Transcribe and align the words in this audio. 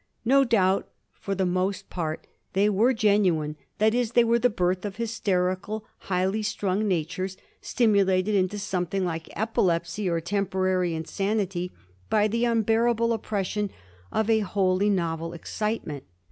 No 0.25 0.43
doubt 0.43 0.89
for 1.11 1.35
the 1.35 1.45
most 1.45 1.91
part 1.91 2.25
they 2.53 2.69
were 2.71 2.91
genuine: 2.91 3.55
that 3.77 3.93
is, 3.93 4.13
they 4.13 4.23
were 4.23 4.39
the 4.39 4.49
birth 4.49 4.83
of 4.83 4.95
hysterical, 4.95 5.85
highly 6.09 6.41
strung 6.41 6.87
natures, 6.87 7.37
stimu 7.61 8.03
lated 8.03 8.33
into 8.33 8.57
something 8.57 9.05
like 9.05 9.29
epilepsy 9.39 10.09
or 10.09 10.19
temporary 10.19 10.95
insanity 10.95 11.71
by 12.09 12.27
the 12.27 12.45
unbearable 12.45 13.13
oppression 13.13 13.69
of 14.11 14.27
a 14.27 14.39
wholly 14.39 14.89
novel 14.89 15.33
excite 15.33 15.85
ment. 15.85 16.03